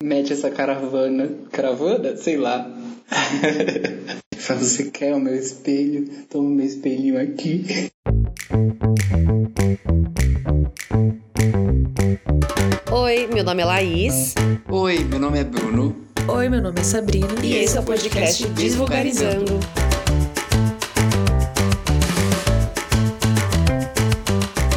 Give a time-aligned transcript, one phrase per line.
[0.00, 2.16] mete essa caravana, caravana?
[2.16, 2.70] Sei lá.
[4.38, 6.08] Fala, você quer o meu espelho?
[6.30, 7.90] Toma o meu espelhinho aqui.
[12.92, 14.34] Oi, meu nome é Laís.
[14.70, 15.96] Oi, meu nome é Bruno.
[16.28, 17.34] Oi, meu nome é Sabrina.
[17.42, 19.58] E esse é o podcast Desvulgarizando.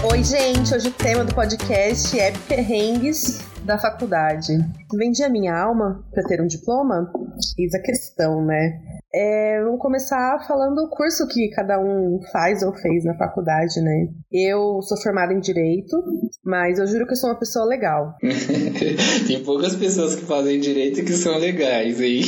[0.03, 0.73] Oi, gente.
[0.73, 4.53] Hoje o tema do podcast é perrengues da faculdade.
[4.93, 7.11] Vendi a minha alma para ter um diploma?
[7.57, 8.79] Eis a questão, né?
[9.13, 14.07] É, vamos começar falando o curso que cada um faz ou fez na faculdade, né?
[14.31, 16.01] Eu sou formada em Direito,
[16.43, 18.15] mas eu juro que eu sou uma pessoa legal.
[19.27, 22.21] Tem poucas pessoas que fazem direito que são legais aí.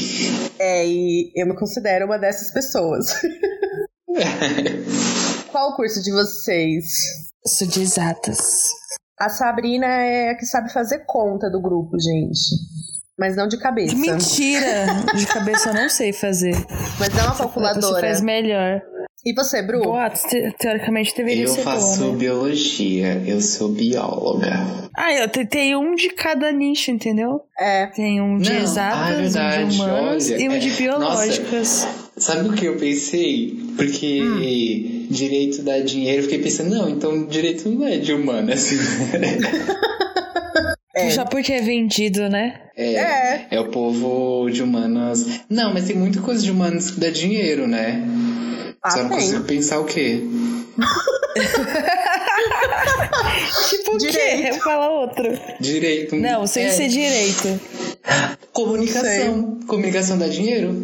[0.59, 3.13] É, e eu me considero uma dessas pessoas.
[5.51, 6.85] Qual o curso de vocês?
[7.45, 8.67] Sou de exatas.
[9.25, 12.39] A Sabrina é a que sabe fazer conta do grupo, gente.
[13.17, 13.95] Mas não de cabeça.
[13.95, 14.85] Mentira!
[15.15, 16.55] De cabeça eu não sei fazer.
[16.99, 18.01] Mas é uma Você calculadora.
[18.01, 18.81] faz melhor.
[19.25, 19.81] E você, Bru?
[19.83, 22.17] Boatos, te- teoricamente deveria Eu ser faço boa, né?
[22.17, 24.49] biologia, eu sou bióloga.
[24.97, 27.39] Ah, eu te- tem um de cada nicho, entendeu?
[27.57, 27.85] É.
[27.87, 30.57] Tem um de Não, exatas, ah, é um verdade, de humanos olha, e um é,
[30.59, 31.87] de biológicas.
[32.17, 33.57] Sabe o que eu pensei?
[33.77, 34.41] Porque Hum.
[35.09, 38.69] Direito dá dinheiro, eu fiquei pensando, não, então direito não é de humanas.
[40.95, 41.09] É.
[41.09, 42.61] Só porque é vendido, né?
[42.77, 43.47] É, É.
[43.51, 45.25] é o povo de humanas.
[45.49, 48.05] Não, mas tem muita coisa de humanas que dá dinheiro, né?
[48.87, 49.17] Só Ah, não tem.
[49.19, 50.21] consigo pensar o quê?
[53.69, 54.07] Tipo o quê?
[54.11, 54.59] Direito.
[54.59, 55.23] Fala outro.
[55.59, 56.15] Direito.
[56.15, 57.59] Não, sem é, ser direito.
[58.51, 59.59] Comunicação.
[59.67, 60.75] Comunicação dá dinheiro?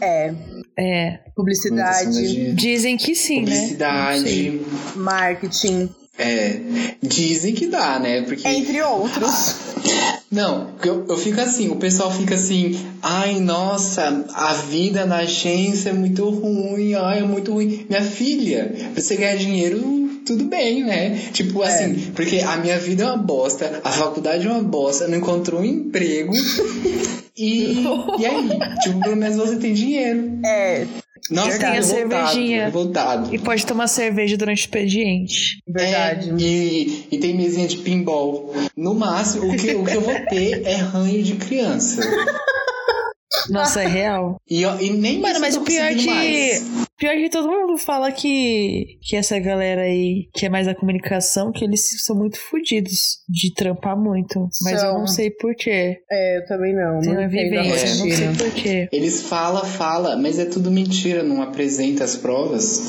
[0.00, 0.32] É.
[0.78, 1.18] É.
[1.36, 2.52] Publicidade.
[2.54, 3.50] Dizem que sim, né?
[3.50, 4.58] Não sei.
[4.58, 4.96] Publicidade.
[4.96, 6.60] marketing, É.
[7.02, 8.22] Dizem que dá, né?
[8.22, 8.46] Porque.
[8.46, 9.56] entre outros.
[10.30, 15.90] Não, eu, eu fico assim, o pessoal fica assim, ai, nossa, a vida na agência
[15.90, 17.86] é muito ruim, ai, é muito ruim.
[17.88, 19.80] Minha filha, pra você ganhar dinheiro,
[20.26, 21.16] tudo bem, né?
[21.32, 25.18] Tipo assim, porque a minha vida é uma bosta, a faculdade é uma bosta, não
[25.18, 26.32] encontrou um emprego.
[27.36, 27.82] E,
[28.16, 28.48] e aí?
[28.80, 30.38] Tipo, pelo menos você tem dinheiro.
[30.46, 30.86] É,
[31.30, 32.58] Nossa, Tem a cervejinha.
[32.58, 33.34] tô revoltado.
[33.34, 35.58] E pode tomar cerveja durante o expediente.
[35.66, 36.30] verdade.
[36.30, 38.52] É, e, e tem mesinha de pinball.
[38.76, 42.02] No máximo, o que, o que eu vou ter é ranho de criança.
[43.50, 44.36] Nossa, é real.
[44.48, 46.06] E, e nem Mano, mas eu o pior que.
[46.06, 46.64] mais.
[46.96, 51.50] Pior que todo mundo fala que, que essa galera aí, que é mais da comunicação,
[51.50, 54.48] que eles são muito fodidos de trampar muito.
[54.62, 54.98] Mas eu São.
[55.00, 55.98] não sei porquê.
[56.10, 57.00] É, eu também não.
[57.00, 58.88] Tem não vivência, eu não sei porquê.
[58.92, 62.80] Eles falam, fala, mas é tudo mentira, não apresenta as provas.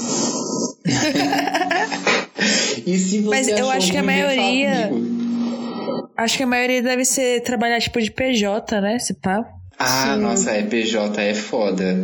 [2.85, 4.91] e se você Mas eu acho que a falar maioria-.
[6.17, 8.99] Acho que a maioria deve ser trabalhar tipo de PJ, né?
[8.99, 9.43] Se pá.
[9.77, 10.21] Ah, Sim.
[10.21, 11.97] nossa, é PJ, é foda.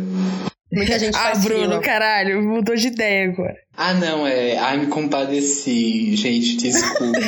[0.72, 1.80] Muita gente Ah, Bruno, fila.
[1.80, 3.56] caralho, mudou de ideia agora.
[3.76, 4.56] Ah, não, é.
[4.56, 6.16] Ai, me compadeci.
[6.16, 7.18] Gente, desculpa.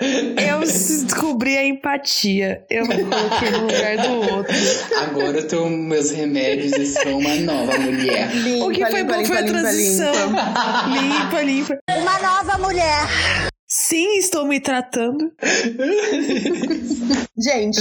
[0.00, 2.62] Eu descobri a empatia.
[2.70, 4.54] Eu me coloquei no lugar do outro.
[5.02, 8.30] Agora eu tomo meus remédios e sou uma nova mulher.
[8.32, 10.14] Limpa, O que foi limpa, bom foi a limpa, limpa, transição.
[10.28, 10.86] limpa.
[11.00, 11.78] Limpa, limpa.
[11.98, 13.47] Uma nova mulher.
[13.70, 15.30] Sim, estou me tratando.
[17.38, 17.80] Gente,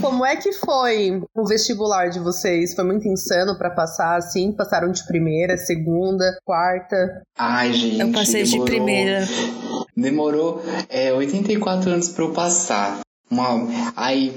[0.00, 2.74] como é que foi o vestibular de vocês?
[2.74, 4.52] Foi muito insano pra passar assim?
[4.52, 7.22] Passaram de primeira, segunda, quarta?
[7.38, 8.00] Ai, gente.
[8.00, 9.28] Eu passei de demorou- primeira.
[9.96, 13.00] Demorou é, 84 anos pra eu passar.
[13.30, 14.32] Uma, aí,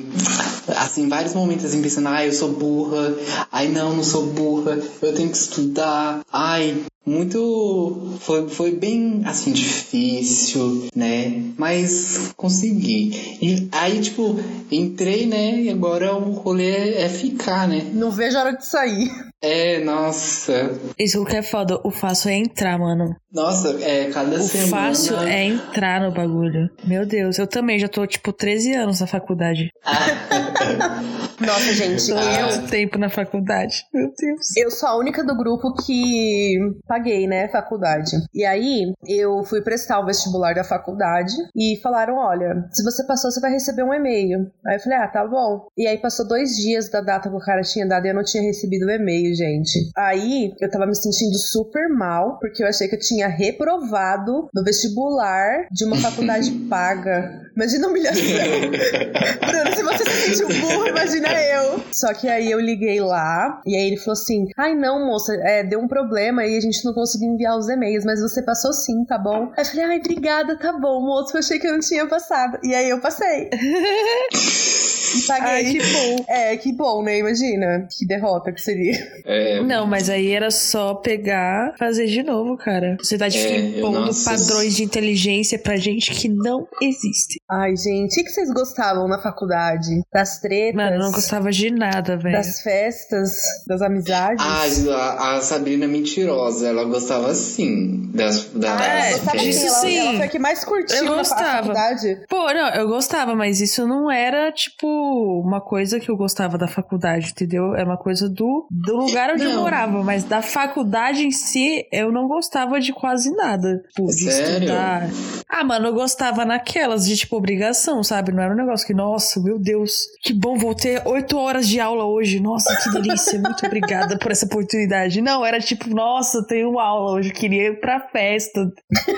[0.68, 3.16] assim, vários momentos assim, pensando, ai, eu sou burra,
[3.52, 8.18] ai, não, não sou burra, eu tenho que estudar, ai, muito.
[8.20, 11.42] Foi, foi bem, assim, difícil, né?
[11.58, 13.38] Mas consegui.
[13.42, 14.40] E aí, tipo,
[14.72, 15.62] entrei, né?
[15.62, 17.90] E agora o rolê é ficar, né?
[17.94, 19.10] Não vejo a hora de sair.
[19.42, 20.80] É, nossa.
[21.00, 21.80] Isso que é foda.
[21.84, 23.16] O fácil é entrar, mano.
[23.34, 24.70] Nossa, é, cada O semana.
[24.70, 26.70] fácil é entrar no bagulho.
[26.86, 29.70] Meu Deus, eu também já tô, tipo, 13 anos na faculdade.
[31.42, 33.86] Nossa, gente, eu, tempo na faculdade.
[33.94, 34.56] Meu Deus.
[34.56, 36.56] eu sou a única do grupo que
[36.88, 38.12] paguei, né, faculdade.
[38.34, 43.32] E aí, eu fui prestar o vestibular da faculdade e falaram: olha, se você passou,
[43.32, 44.52] você vai receber um e-mail.
[44.66, 45.68] Aí eu falei: ah, tá bom.
[45.78, 48.24] E aí passou dois dias da data que o cara tinha dado e eu não
[48.24, 49.80] tinha recebido o e-mail, gente.
[49.98, 54.64] Aí eu tava me sentindo super mal, porque eu achei que eu tinha reprovado no
[54.64, 57.42] vestibular de uma faculdade paga.
[57.56, 58.24] Imagina a humilhação.
[59.46, 61.84] Bruno, se você se sentiu burro, imagina eu.
[61.92, 65.64] Só que aí eu liguei lá e aí ele falou assim: ai não, moça, é,
[65.64, 69.04] deu um problema e a gente não conseguiu enviar os e-mails, mas você passou sim,
[69.06, 69.52] tá bom?
[69.58, 72.58] Aí eu falei: ai, obrigada, tá bom, moço, eu achei que eu não tinha passado.
[72.64, 73.50] E aí eu passei.
[75.18, 75.50] E paguei.
[75.50, 76.26] Ai, que bom.
[76.28, 77.18] É, que bom, né?
[77.20, 77.88] Imagina.
[77.98, 78.94] Que derrota que seria.
[79.26, 82.98] É, Não, mas aí era só pegar, fazer de novo, cara.
[83.00, 84.30] Você tá É, impondo nossa.
[84.32, 87.40] padrões de inteligência pra gente que não existe.
[87.50, 90.02] Ai, gente, o que vocês gostavam na faculdade?
[90.14, 90.76] Das tretas?
[90.76, 92.36] Mano, eu não gostava de nada, velho.
[92.36, 93.32] Das festas?
[93.68, 94.44] Das amizades?
[94.46, 99.66] Ah, a, a Sabrina é mentirosa, ela gostava sim das, da Ah, é, gostava sim,
[99.66, 99.98] ela, sim.
[99.98, 101.58] ela foi a que mais curtiu Eu na gostava.
[101.58, 102.22] faculdade.
[102.30, 106.68] Pô, não, eu gostava, mas isso não era, tipo, uma coisa que eu gostava da
[106.68, 107.74] faculdade, entendeu?
[107.76, 109.62] Era uma coisa do, do lugar onde eu Não.
[109.62, 113.82] morava, mas da faculdade em si, eu não gostava de quase nada.
[113.90, 114.54] Tipo, de Sério?
[114.54, 115.10] estudar.
[115.50, 118.32] Ah, mano, eu gostava naquelas de, tipo, obrigação, sabe?
[118.32, 119.94] Não era um negócio que, nossa, meu Deus,
[120.24, 122.40] que bom, vou ter oito horas de aula hoje.
[122.40, 125.22] Nossa, que delícia, muito obrigada por essa oportunidade.
[125.22, 128.66] Não, era tipo, nossa, tenho aula hoje, queria ir pra festa,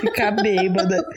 [0.02, 0.98] ficar bêbada.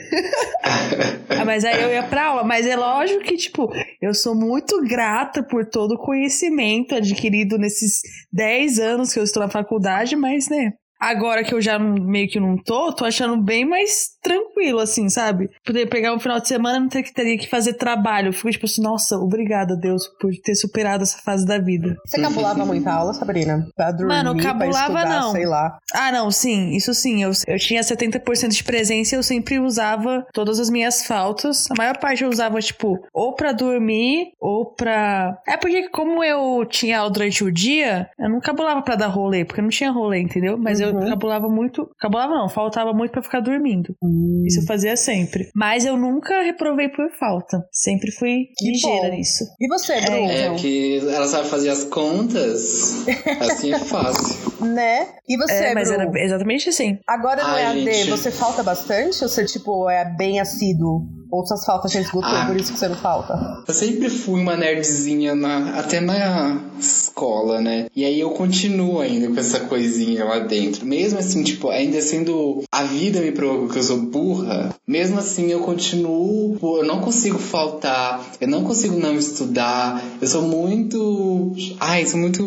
[1.38, 2.44] Ah, mas aí eu ia pra aula.
[2.44, 3.70] Mas é lógico que, tipo,
[4.00, 8.00] eu sou muito grata por todo o conhecimento adquirido nesses
[8.32, 10.72] 10 anos que eu estou na faculdade, mas, né?
[11.00, 15.50] Agora que eu já meio que não tô, tô achando bem mais tranquilo, assim, sabe?
[15.64, 18.28] Poder pegar um final de semana e não ter que teria que fazer trabalho.
[18.28, 21.96] Eu fico tipo assim, nossa, obrigada, Deus, por ter superado essa fase da vida.
[22.04, 23.66] Você cabulava muita aula, Sabrina?
[23.76, 25.32] Pra dormir, Mano, pra cabulava, estudar, não.
[25.32, 25.78] sei lá.
[25.94, 27.22] Ah, não, sim, isso sim.
[27.22, 31.70] Eu, eu tinha 70% de presença e eu sempre usava todas as minhas faltas.
[31.70, 35.38] A maior parte eu usava, tipo, ou pra dormir, ou pra.
[35.46, 39.44] É porque, como eu tinha aula durante o dia, eu não cabulava pra dar rolê,
[39.44, 40.56] porque não tinha rolê, entendeu?
[40.58, 41.08] Mas eu Uhum.
[41.08, 41.88] cabulava muito.
[41.98, 43.94] Cabulava não, faltava muito pra ficar dormindo.
[44.02, 44.42] Hum.
[44.46, 45.48] Isso eu fazia sempre.
[45.54, 47.58] Mas eu nunca reprovei por falta.
[47.72, 49.14] Sempre fui Que ligeira bom.
[49.16, 49.44] nisso.
[49.60, 50.30] E você, Bruno?
[50.30, 53.04] É, porque ela sabe fazer as contas,
[53.40, 54.46] assim é fácil.
[54.56, 55.06] Né?
[55.28, 56.04] E você, É, mas Bruno?
[56.16, 56.98] era exatamente assim.
[57.06, 58.10] Agora no Ai, EAD, gente.
[58.10, 59.22] você falta bastante?
[59.22, 61.02] Ou você, tipo, é bem assíduo?
[61.30, 62.46] Ou suas faltas já esgotou, Ah.
[62.46, 63.62] por isso que você não falta?
[63.66, 67.86] Eu sempre fui uma nerdzinha na, até na escola, né?
[67.94, 70.86] E aí eu continuo ainda com essa coisinha lá dentro.
[70.86, 72.62] Mesmo assim, tipo, ainda sendo.
[72.70, 74.74] A vida me provou que eu sou burra.
[74.86, 76.56] Mesmo assim, eu continuo.
[76.60, 78.24] pô, Eu não consigo faltar.
[78.40, 80.02] Eu não consigo não estudar.
[80.20, 81.52] Eu sou muito.
[81.80, 82.44] Ai, sou muito.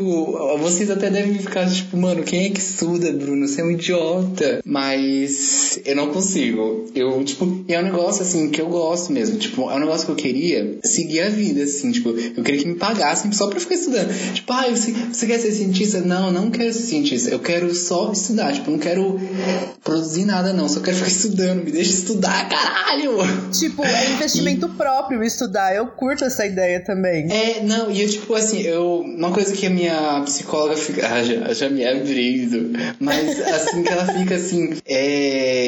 [0.60, 3.48] Vocês até devem ficar tipo, mano, quem é que estuda, Bruno?
[3.48, 4.62] Você é um idiota.
[4.66, 5.32] Mas
[5.86, 6.86] eu não consigo.
[6.96, 9.38] Eu, tipo, e é um negócio assim que eu gosto mesmo.
[9.38, 11.92] Tipo, é um negócio que eu queria seguir a vida, assim.
[11.92, 14.34] Tipo, eu queria que me pagassem só pra ficar estudando.
[14.34, 16.02] Tipo, ah, você, você quer ser cientista?
[16.02, 17.30] Não, eu não quero ser cientista.
[17.30, 18.54] Eu quero só estudar.
[18.54, 19.20] Tipo, eu não quero
[19.84, 20.68] produzir nada, não.
[20.68, 21.64] Só quero ficar estudando.
[21.64, 23.18] Me deixa estudar, caralho!
[23.52, 25.76] Tipo, é investimento próprio estudar.
[25.76, 27.32] Eu curto essa ideia também.
[27.32, 29.02] É, não, e eu, tipo, assim, eu.
[29.02, 31.08] Uma coisa que a minha psicóloga fica.
[31.08, 32.78] Ah, já, já me abrindo.
[33.00, 34.78] Mas, assim, que ela fica assim.
[34.86, 35.59] É.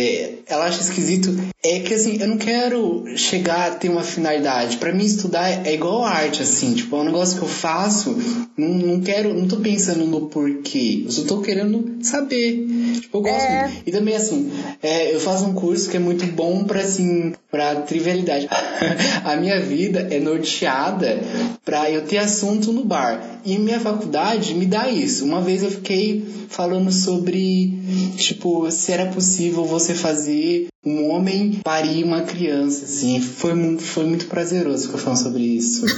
[0.48, 1.36] Ela acha esquisito.
[1.64, 4.78] É que, assim, eu não quero chegar a ter uma finalidade.
[4.78, 6.74] Pra mim, estudar é, é igual arte, assim.
[6.74, 8.18] Tipo, é um negócio que eu faço.
[8.58, 9.34] Não, não quero.
[9.34, 11.04] Não tô pensando no porquê.
[11.06, 12.68] Eu só tô querendo saber.
[13.02, 13.44] Tipo, eu gosto.
[13.44, 13.72] É.
[13.86, 14.52] E também, assim,
[14.82, 18.48] é, eu faço um curso que é muito bom pra, assim, pra trivialidade.
[19.24, 21.20] a minha vida é norteada
[21.64, 23.40] pra eu ter assunto no bar.
[23.46, 25.26] E minha faculdade me dá isso.
[25.26, 27.80] Uma vez eu fiquei falando sobre,
[28.18, 33.22] tipo, se era possível você fazer um homem parir uma criança, assim.
[33.22, 35.86] Foi, mu- foi muito prazeroso ficar falando sobre isso.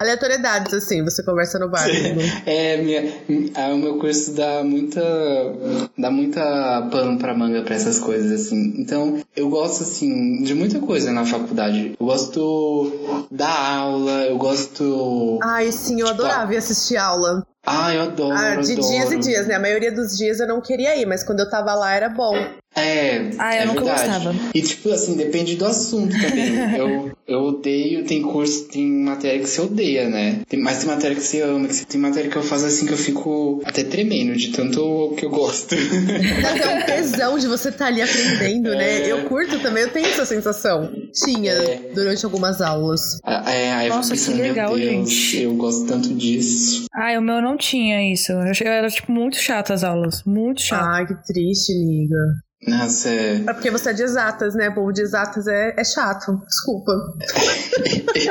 [0.00, 1.84] Aleatoriedades, assim, você conversa no bar.
[1.86, 2.20] Bruno.
[2.44, 3.02] É, minha,
[3.54, 5.00] a- o meu curso dá muita,
[5.96, 8.74] dá muita pano pra manga pra essas coisas, assim.
[8.78, 11.94] Então, eu gosto, assim, de muita coisa na faculdade.
[12.00, 15.38] Eu gosto da aula, eu gosto...
[15.40, 17.46] Ai, sim, eu Tipo, adorava ir assistir aula.
[17.64, 18.88] Ah, eu adoro, Ah, de adoro.
[18.88, 19.54] dias e dias, né?
[19.54, 22.34] A maioria dos dias eu não queria ir, mas quando eu tava lá era bom.
[22.74, 24.08] É, Ah, eu é nunca verdade.
[24.24, 24.34] gostava.
[24.54, 26.52] E tipo assim, depende do assunto também.
[26.78, 30.40] eu, eu odeio, tem curso, tem matéria que você odeia, né?
[30.48, 32.86] Tem, mas tem matéria que você ama, que você, tem matéria que eu faço assim
[32.86, 35.74] que eu fico até tremendo de tanto que eu gosto.
[36.44, 39.02] Até um tesão de você estar ali aprendendo, né?
[39.02, 39.12] É.
[39.12, 40.90] Eu curto também, eu tenho essa sensação.
[41.12, 41.90] Tinha É.
[41.94, 43.00] durante algumas aulas.
[43.24, 45.42] Ah, é, eu Nossa, fico que pensando, legal, Deus, gente.
[45.42, 46.86] eu gosto tanto disso.
[46.94, 48.32] Ah, o meu não tinha isso.
[48.32, 48.40] Eu
[48.72, 50.22] era, tipo, muito chata as aulas.
[50.24, 50.84] Muito chato.
[50.88, 52.16] Ai, que triste, amiga.
[52.66, 53.34] Nossa, é.
[53.46, 54.68] É porque você é de exatas, né?
[54.68, 56.40] O povo de exatas é, é chato.
[56.46, 56.92] Desculpa.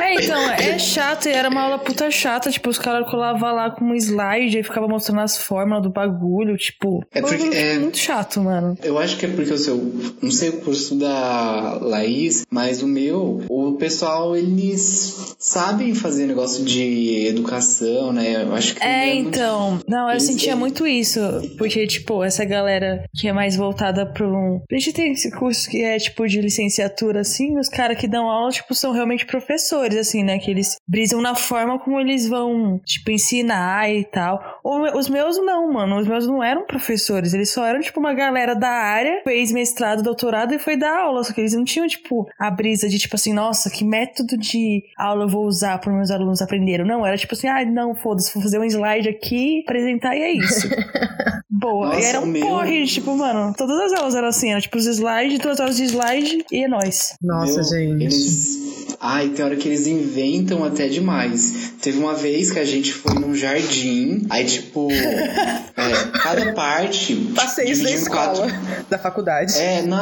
[0.00, 2.50] É, então, é chato e era uma aula puta chata.
[2.50, 6.56] Tipo, os caras colavam lá com um slide e ficava mostrando as fórmulas do bagulho.
[6.56, 8.76] Tipo, É porque- bagulho é- muito chato, mano.
[8.82, 9.76] Eu acho que é porque o seu.
[10.22, 16.64] Não sei o curso da Laís, mas o meu, o pessoal, eles sabem fazer negócio
[16.64, 18.44] de educação, né?
[18.44, 18.82] Eu acho que.
[18.82, 19.80] É, muito- então.
[19.86, 21.20] Não, eu Eles- sentia muito isso.
[21.58, 24.60] Porque, tipo, essa galera que é mais voltada pra um.
[24.70, 27.58] A gente tem esse curso que é, tipo, de licenciatura, assim.
[27.58, 30.38] Os caras que dão aula, tipo, são realmente professores, assim, né?
[30.38, 34.40] Que eles brisam na forma como eles vão, tipo, ensinar e tal.
[34.64, 35.98] O- Os meus não, mano.
[35.98, 37.32] Os meus não eram professores.
[37.34, 41.22] Eles só eram, tipo, uma galera da área, fez mestrado, doutorado e foi dar aula.
[41.24, 44.82] Só que eles não tinham, tipo, a brisa de, tipo assim, nossa, que método de
[44.98, 46.84] aula eu vou usar para meus alunos aprenderam.
[46.84, 50.32] Não, era tipo assim, ah, não, foda-se, vou fazer um slide aqui, apresentar e é
[50.32, 50.68] isso.
[51.50, 51.88] Boa.
[51.88, 54.76] Nossa, e era um meu- porre, tipo, mano, todas as aulas eram assim, era tipo
[54.78, 57.14] os slides, duas horas de slide e é nóis.
[57.22, 58.04] Nossa, Meu, gente.
[58.04, 58.62] Eles.
[59.00, 61.72] Ai, tem hora que eles inventam até demais.
[61.80, 64.88] Teve uma vez que a gente foi num jardim, aí tipo.
[64.92, 67.16] é, cada parte.
[67.34, 69.58] Passei isso na dividiu em escola, quatro- da faculdade.
[69.58, 69.98] É, não,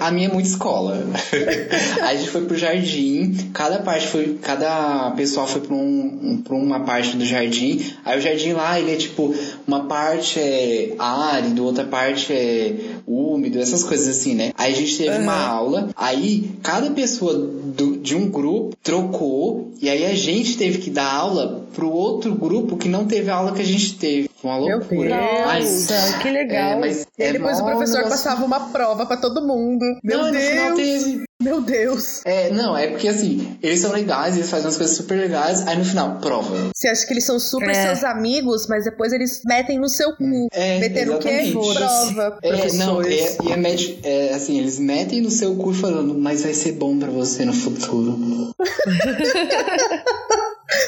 [0.00, 1.06] a minha é muito escola.
[2.02, 4.36] a gente foi pro jardim, cada parte foi.
[4.42, 7.84] Cada pessoal foi pra, um, pra uma parte do jardim.
[8.04, 9.32] Aí o jardim lá, ele é tipo,
[9.66, 12.74] uma parte é árido, outra parte é
[13.06, 14.52] úmido, essas coisas assim, né?
[14.56, 19.88] Aí a gente teve uma aula, aí cada pessoa do- de um grupo trocou, e
[19.88, 23.52] aí a gente teve que dar aula pro outro grupo que não teve a aula
[23.52, 24.30] que a gente teve.
[24.44, 25.08] Foi uma Meu loucura.
[25.08, 25.46] Deus.
[25.46, 26.80] Ai, Nossa, que é, legal.
[26.80, 29.82] mas E aí é depois o professor negócio- passava uma prova pra todo mundo.
[30.04, 31.02] Meu não, no final Deus!
[31.04, 31.24] teve.
[31.42, 32.20] Meu Deus!
[32.26, 35.76] É, não, é porque assim, eles são legais, eles fazem umas coisas super legais, aí
[35.78, 36.70] no final, prova.
[36.74, 37.74] Você acha que eles são super É.
[37.86, 40.48] seus amigos, mas depois eles metem no seu cu.
[40.52, 41.50] É, Metendo o quê?
[41.52, 42.38] Prova.
[42.42, 46.42] É, não, é, e é, med- é, assim, eles metem no seu cu falando, mas
[46.42, 48.18] vai ser bom pra você no futuro.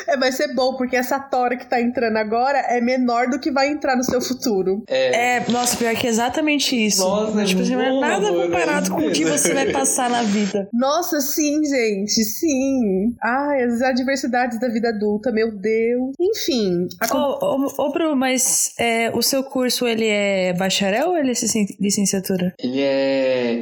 [0.06, 3.50] É, vai ser bom, porque essa tora que tá entrando agora é menor do que
[3.50, 4.82] vai entrar no seu futuro.
[4.88, 7.00] É, nossa, pior que é exatamente isso.
[7.02, 9.70] Nossa, tipo, assim, não é boa, nada mano, comparado é com o que você vai
[9.72, 10.68] passar na vida.
[10.72, 13.14] Nossa, sim, gente, sim.
[13.22, 16.14] Ai, as adversidades da vida adulta, meu Deus.
[16.20, 21.16] Enfim, a Ô, ô, ô, Bru, mas é, o seu curso, ele é bacharel ou
[21.18, 22.54] ele é licen- licenciatura?
[22.58, 23.58] Ele é.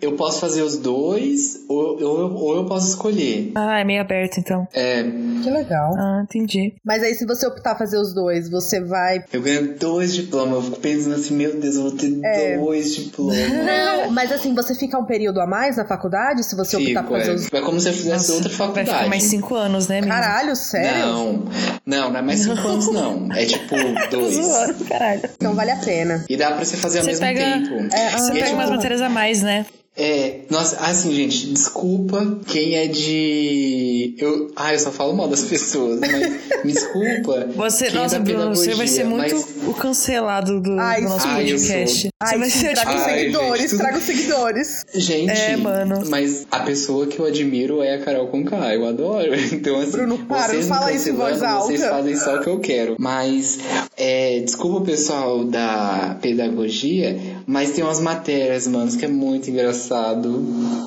[0.00, 3.52] Eu posso fazer os dois, ou, ou, ou eu posso escolher.
[3.54, 4.66] Ah, é meio aberto, então.
[4.72, 5.02] É,
[5.42, 5.94] Que legal.
[5.98, 6.74] Ah, entendi.
[6.84, 9.24] Mas aí, se você optar fazer os dois, você vai.
[9.32, 10.54] eu ganho dois diplomas.
[10.56, 12.56] Eu fico pensando assim, meu Deus, eu vou ter É.
[12.58, 13.36] dois diplomas.
[13.36, 17.04] Não, mas assim, você fica um período a mais na faculdade se você optar Fico,
[17.04, 17.34] por fazer é.
[17.34, 17.52] os.
[17.52, 18.90] É como se eu fizesse Nossa, outra Vai faculdade.
[18.90, 20.14] ficar mais cinco anos, né, menina?
[20.20, 21.06] Caralho, sério?
[21.06, 21.44] Não,
[21.86, 23.28] não, não é mais cinco anos, não.
[23.32, 23.74] É tipo
[24.10, 24.34] dois.
[24.34, 25.22] zoando, caralho.
[25.36, 26.24] Então vale a pena.
[26.28, 27.94] E dá pra você fazer ao Você mesmo pega- tempo.
[27.94, 29.66] É, Você E pega tipo, umas matérias a mais, né?
[29.94, 34.14] É, nossa, assim, gente, desculpa quem é de.
[34.18, 37.48] Eu, ah, eu só falo mal das pessoas, mas me desculpa.
[37.56, 41.08] Você, é nossa, da Bruno, você vai ser muito mas- o cancelado do, Ai, do
[41.10, 41.26] nosso.
[41.28, 42.00] Ai, podcast.
[42.00, 42.10] sou.
[42.10, 44.86] Você Ai, vai ser, traga os Ai, seguidores, gente, tudo- traga os seguidores.
[44.94, 46.02] Gente, É, mano.
[46.08, 49.32] mas a pessoa que eu admiro é a Carol Conká, eu adoro.
[49.52, 51.96] Então, assim, Bruno, para, vocês não fala isso em voz cancelando, Vocês alta.
[51.96, 52.96] fazem só o que eu quero.
[52.98, 53.58] Mas,
[53.96, 59.81] é, desculpa o pessoal da pedagogia, mas tem umas matérias, mano, que é muito engraçado.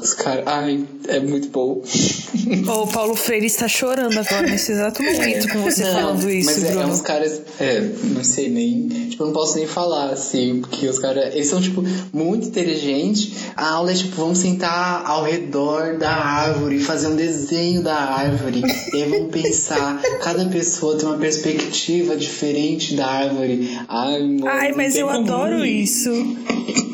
[0.01, 1.81] Os caras, ai, é muito bom.
[2.83, 6.63] o Paulo Freire está chorando agora, nesse exato momento, com você Não, falando isso, mas
[6.63, 7.41] é, é uns caras.
[7.59, 8.87] É, não sei nem.
[9.09, 11.33] Tipo, eu não posso nem falar, assim, porque os caras.
[11.33, 11.83] Eles são, tipo,
[12.13, 13.31] muito inteligentes.
[13.55, 18.61] A aula é, tipo, vamos sentar ao redor da árvore, fazer um desenho da árvore.
[18.93, 20.01] e aí vamos pensar.
[20.21, 23.77] Cada pessoa tem uma perspectiva diferente da árvore.
[23.87, 26.11] Ai, mano, Ai, mas eu adoro isso.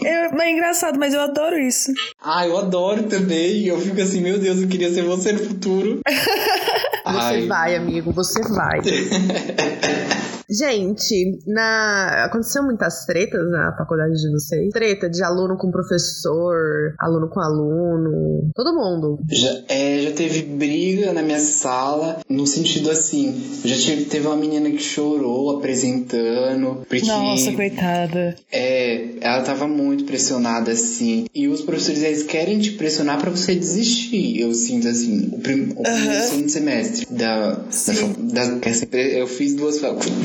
[0.04, 1.92] É, mas é engraçado, mas eu adoro isso.
[2.22, 3.66] Ah, eu adoro também.
[3.66, 6.02] Eu fico assim, meu Deus, eu queria ser você no futuro.
[7.14, 8.80] Você vai, amigo, você vai.
[10.52, 12.26] Gente, na...
[12.26, 14.70] aconteceu muitas tretas na faculdade de vocês?
[14.74, 19.18] Treta de aluno com professor, aluno com aluno, todo mundo.
[19.32, 24.36] Já, é, já teve briga na minha sala, no sentido assim, já tive, teve uma
[24.36, 28.36] menina que chorou apresentando, porque Nossa, coitada.
[28.52, 33.56] é, ela tava muito pressionada assim, e os professores eles querem te pressionar pra você
[33.56, 37.01] desistir, eu sinto assim, o, prim, o primeiro e segundo semestre.
[37.10, 39.82] Da, da, da eu fiz duas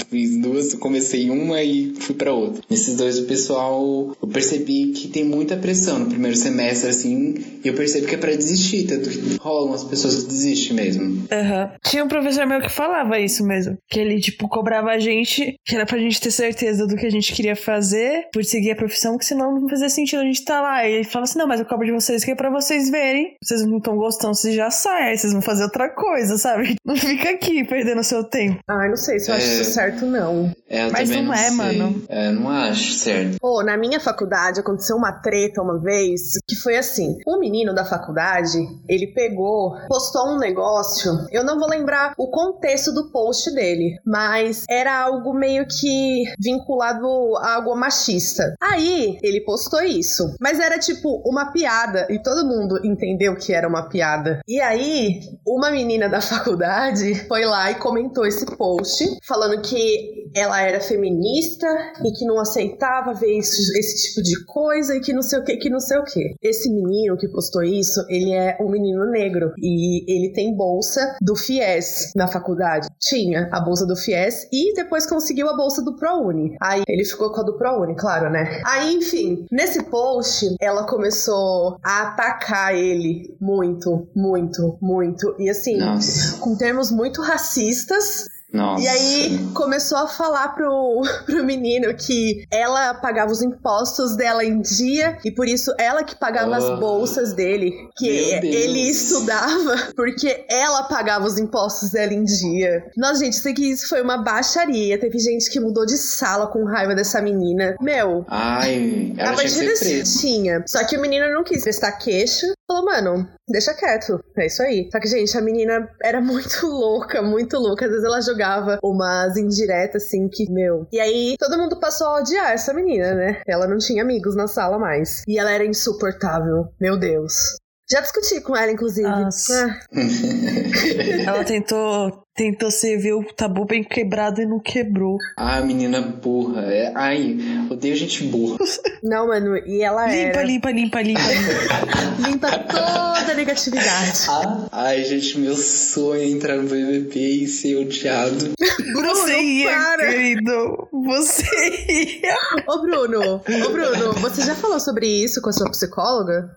[0.09, 2.63] fiz duas comecei uma e fui para outra.
[2.71, 7.69] Nesses dois o pessoal eu percebi que tem muita pressão no primeiro semestre assim e
[7.69, 11.05] eu percebo que é para desistir tanto que rolam as pessoas que desistem mesmo.
[11.07, 11.69] Uhum.
[11.85, 15.75] tinha um professor meu que falava isso mesmo que ele tipo cobrava a gente que
[15.75, 19.19] era pra gente ter certeza do que a gente queria fazer por seguir a profissão
[19.19, 20.89] que senão não fazia sentido a gente estar tá lá.
[20.89, 23.35] E ele falava assim não mas eu cobro de vocês que é para vocês verem.
[23.43, 26.66] Vocês não estão gostando vocês já saem vocês vão fazer outra coisa sabe
[26.97, 28.61] fica aqui perdendo seu tempo.
[28.69, 29.39] Ai, não sei se eu é...
[29.39, 30.55] acho isso certo, não.
[30.69, 31.57] É, Mas não, não é, sei.
[31.57, 32.03] mano.
[32.09, 33.39] É, não acho certo.
[33.41, 37.85] Pô, na minha faculdade aconteceu uma treta uma vez que foi assim: um menino da
[37.85, 38.59] faculdade,
[38.89, 41.13] ele pegou, postou um negócio.
[41.31, 47.07] Eu não vou lembrar o contexto do post dele, mas era algo meio que vinculado
[47.39, 48.55] a algo machista.
[48.61, 53.69] Aí ele postou isso, mas era tipo uma piada e todo mundo entendeu que era
[53.69, 54.41] uma piada.
[54.47, 60.56] E aí, uma menina da faculdade foi lá e comentou esse post falando que ela
[60.61, 61.67] era feminista
[62.05, 65.45] e que não aceitava ver esse, esse tipo de coisa e que não sei o
[65.45, 66.35] que, que não sei o que.
[66.43, 71.35] Esse menino que postou isso, ele é um menino negro e ele tem bolsa do
[71.35, 72.89] FIES na faculdade.
[73.01, 76.57] Tinha a bolsa do FIES e depois conseguiu a bolsa do ProUni.
[76.61, 78.63] Aí ele ficou com a do ProUni, claro, né?
[78.65, 85.35] Aí, enfim, nesse post, ela começou a atacar ele muito, muito, muito.
[85.39, 86.39] E assim, Nossa.
[86.39, 88.83] com termos muito racistas nossa.
[88.83, 94.61] E aí começou a falar pro, pro menino que ela pagava os impostos dela em
[94.61, 96.55] dia e por isso ela que pagava oh.
[96.55, 97.73] as bolsas dele.
[97.97, 102.85] Que ele estudava porque ela pagava os impostos dela em dia.
[102.97, 104.99] Nossa, gente, sei que isso foi uma baixaria.
[104.99, 107.77] Teve gente que mudou de sala com raiva dessa menina.
[107.81, 108.25] Meu.
[108.29, 110.65] Ai, ela a tinha que tinha.
[110.67, 112.47] Só que o menino não quis prestar queixa.
[112.69, 114.21] Falou, mano, deixa quieto.
[114.37, 114.89] É isso aí.
[114.91, 117.85] Só que, gente, a menina era muito louca, muito louca.
[117.85, 120.87] Às vezes ela jogava umas indiretas, assim, que, meu.
[120.93, 123.41] E aí todo mundo passou a odiar essa menina, né?
[123.47, 125.23] Ela não tinha amigos na sala mais.
[125.29, 126.69] E ela era insuportável.
[126.81, 127.57] Meu Deus.
[127.89, 129.09] Já discuti com ela, inclusive.
[129.09, 129.79] Nossa.
[129.95, 131.31] Ah.
[131.31, 135.17] ela tentou tentou servir o tabu bem quebrado e não quebrou.
[135.37, 136.63] Ah, menina burra.
[136.67, 136.93] É...
[136.95, 137.37] Ai,
[137.71, 138.59] odeio gente burra.
[139.03, 140.43] Não, mano, e ela limpa, era...
[140.43, 142.29] Limpa, limpa, limpa, limpa.
[142.29, 144.27] limpa toda a negatividade.
[144.29, 148.53] Ah, ai, gente, meu sonho é entrar no BBB e ser odiado.
[148.93, 150.07] Bruno, Você ia, para.
[150.09, 150.89] querido.
[150.93, 151.45] Você
[151.89, 152.37] ia.
[152.67, 156.51] Ô, Bruno, ô, Bruno, você já falou sobre isso com a sua psicóloga?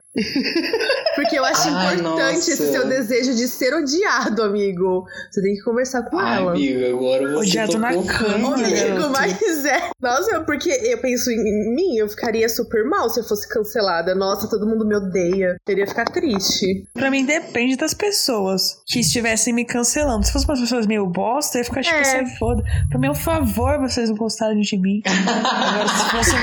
[1.15, 2.51] Porque eu acho ai, importante nossa.
[2.51, 5.05] esse seu desejo de ser odiado, amigo.
[5.29, 6.51] Você tem que conversar com Ai, ela.
[6.51, 9.89] amigo, agora você Odiado na cama, Amigo, mas é.
[10.01, 14.15] Nossa, porque eu penso em mim, eu ficaria super mal se eu fosse cancelada.
[14.15, 15.57] Nossa, todo mundo me odeia.
[15.67, 16.85] Eu iria ficar triste.
[16.93, 20.25] Pra mim, depende das pessoas que estivessem me cancelando.
[20.25, 22.01] Se fossem umas pessoas meio bosta, eu ia ficar tipo, é.
[22.01, 22.63] assim, foda.
[22.89, 25.01] Pra mim é um favor vocês não gostarem de mim.
[25.05, 26.39] Agora, se fossem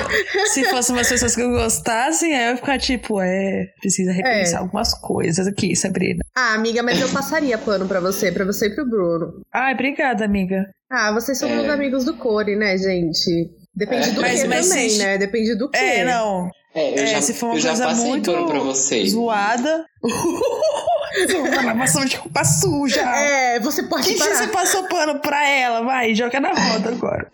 [0.46, 4.59] se fosse umas pessoas que eu gostassem, aí eu ia ficar tipo, é, precisa repensar
[4.59, 4.62] é.
[4.62, 6.24] algumas coisas aqui, Sabrina.
[6.35, 9.15] Ah, amiga, mas eu passaria pano pra você, pra você e pro Bruno.
[9.52, 10.64] Ai, obrigada, amiga.
[10.90, 11.57] Ah, vocês são é.
[11.57, 13.50] meus amigos do Core, né, gente?
[13.74, 14.12] Depende é.
[14.12, 14.98] do mas, que mas também, se...
[14.98, 15.18] né?
[15.18, 15.76] Depende do que.
[15.76, 16.48] É, não.
[16.74, 19.12] É, eu é, já, se for uma eu coisa muito pano pra vocês.
[19.12, 19.87] zoada.
[21.35, 23.00] uma lavação de roupa suja.
[23.00, 24.35] É, você pode Quem parar.
[24.35, 25.83] você passou pano pra ela?
[25.83, 27.31] Vai, joga na roda agora.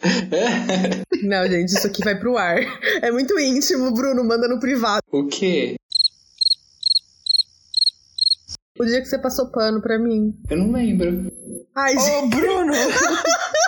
[1.23, 2.59] Não, gente, isso aqui vai pro ar.
[3.03, 5.03] É muito íntimo, Bruno, manda no privado.
[5.11, 5.75] O quê?
[8.83, 10.35] O dia que você passou pano pra mim.
[10.51, 11.31] Eu não lembro.
[11.73, 12.37] Ai, Ô, gente.
[12.37, 12.73] Bruno!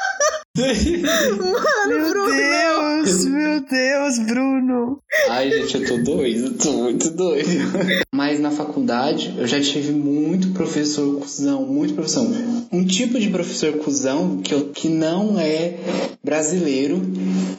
[0.56, 4.98] Mano, meu Bruno, Deus, meu Deus, Bruno.
[5.28, 7.48] Ai, gente, eu tô doido, eu tô muito doido.
[8.14, 12.24] Mas na faculdade eu já tive muito professor cuzão, muito professor.
[12.70, 15.74] Um tipo de professor cuzão que, eu, que não é
[16.22, 17.02] brasileiro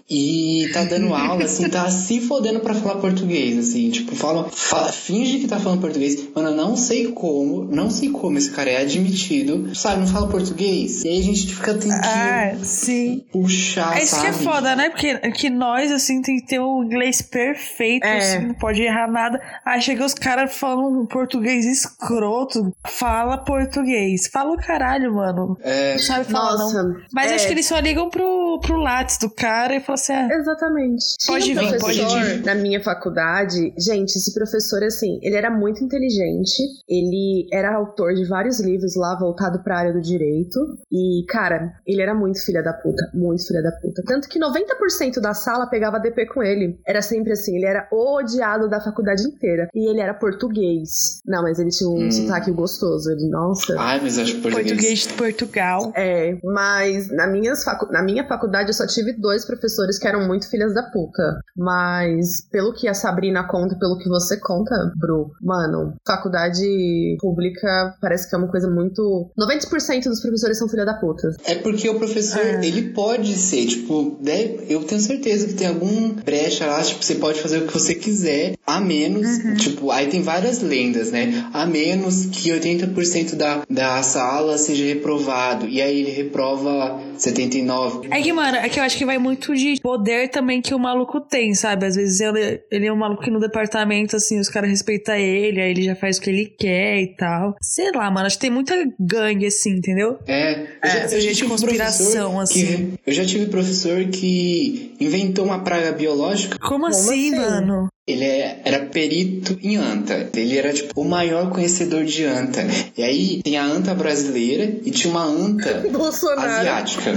[0.10, 4.92] e tá dando aula, assim, tá se fodendo pra falar português, assim, tipo, fala, fala,
[4.92, 6.18] finge que tá falando português.
[6.34, 10.28] Mano, eu não sei como, não sei como esse cara é admitido, sabe, não fala
[10.28, 11.04] português.
[11.04, 12.02] E aí a gente fica tentando.
[12.04, 13.26] Ah, sim.
[13.32, 14.24] Puxar, É isso sabe?
[14.24, 14.90] que é foda, né?
[14.90, 18.18] Porque que nós, assim, tem que ter o inglês perfeito, É.
[18.18, 19.40] assim, não pode errar nada.
[19.66, 22.72] Aí chega os caras falando um português escroto.
[22.88, 24.28] Fala português.
[24.32, 25.58] Fala o caralho, mano.
[25.62, 26.84] É, Não sabe falar, Nossa.
[26.84, 26.96] não.
[27.14, 27.36] Mas é.
[27.36, 31.06] acho que eles só ligam pro, pro látis do cara e falam assim: ah, Exatamente.
[31.26, 32.46] Pode Tinha um vir, pode professor vir.
[32.46, 33.74] na minha faculdade.
[33.78, 36.62] Gente, esse professor, assim, ele era muito inteligente.
[36.88, 40.60] Ele era autor de vários livros lá voltado pra área do direito.
[40.92, 44.02] E, cara, ele era muito filha da puta, muito filha da puta.
[44.06, 46.80] Tanto que 90% da sala pegava DP com ele.
[46.88, 49.68] Era sempre assim, ele era o odiado da faculdade inteira.
[49.74, 51.20] E ele era português.
[51.26, 52.12] Não, mas ele tinha um Hum.
[52.12, 53.10] sotaque gostoso.
[53.12, 53.76] Ele, nossa.
[53.80, 54.68] Ai, mas acho português.
[54.70, 55.92] Português de Portugal.
[55.96, 60.26] É, mas na, minhas facu- na minha faculdade eu só tive dois professores que eram
[60.28, 61.40] muito filhas da puta.
[61.56, 68.30] Mas pelo que a Sabrina conta, pelo que você conta, Bru, mano, faculdade pública parece
[68.30, 69.32] que é uma coisa muito.
[69.38, 71.30] 90% dos professores são filha da puta.
[71.46, 72.58] É porque o professor, É.
[72.68, 77.16] ele pode ser, tipo, né, eu tenho certeza que tem algum brecha lá, tipo, você
[77.16, 79.56] pode fazer o que você quiser, a menos, Uhum.
[79.56, 81.48] tipo, aí tem várias lendas, né?
[81.54, 88.08] A menos que 80% da, da sala seja reprovado, e aí ele reprova 79.
[88.12, 90.80] É que, mano, é que eu acho que vai muito de poder também que o
[90.80, 91.86] maluco tem, sabe?
[91.86, 95.62] Às vezes ele, ele é um maluco que no departamento, assim, os caras respeitam ele,
[95.62, 97.56] aí ele já faz o que ele quer e tal.
[97.62, 100.18] Sei lá, mano, acho que tem muita gangue, assim, entendeu?
[100.28, 102.55] É, eu É, eu já tive conspiração, professor assim.
[102.64, 107.36] Que, eu já tive professor que inventou uma praga biológica Como, assim, assim?
[107.36, 107.88] mano?
[108.08, 110.30] Ele é- era perito em anta.
[110.36, 112.64] Ele era, tipo, o maior conhecedor de anta.
[112.96, 116.48] E aí, tem a anta brasileira e tinha uma anta Bolsonaro.
[116.48, 117.12] asiática.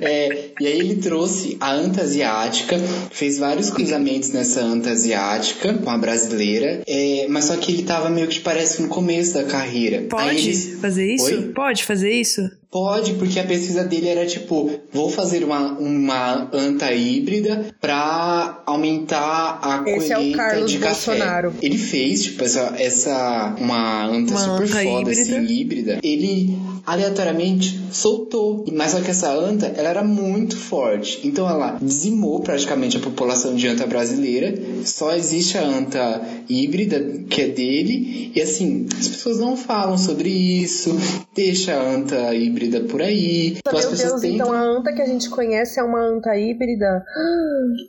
[0.00, 2.76] É, e aí ele trouxe a anta asiática,
[3.10, 8.10] fez vários cruzamentos nessa anta asiática com a brasileira, é, mas só que ele tava
[8.10, 10.02] meio que parece no começo da carreira.
[10.10, 11.24] Pode eles- fazer isso?
[11.26, 11.52] Oi?
[11.54, 12.42] Pode fazer isso?
[12.74, 19.60] Pode, porque a pesquisa dele era tipo, vou fazer uma, uma anta híbrida pra aumentar
[19.62, 21.12] a Esse é o colheita Carlos de café.
[21.12, 21.52] Bolsonaro.
[21.62, 25.20] Ele fez, tipo, essa, essa uma anta Uma super anta foda, híbrida.
[25.22, 26.00] assim, híbrida.
[26.02, 28.64] Ele aleatoriamente soltou.
[28.72, 31.20] Mas só que essa anta, ela era muito forte.
[31.26, 34.54] Então ela dizimou praticamente a população de anta brasileira.
[34.84, 38.32] Só existe a anta híbrida, que é dele.
[38.34, 40.90] E assim, as pessoas não falam sobre isso.
[41.34, 43.56] Deixa a anta híbrida por aí.
[43.58, 44.46] Então as Meu pessoas Deus, tentam...
[44.48, 47.04] então a anta que a gente conhece é uma anta híbrida?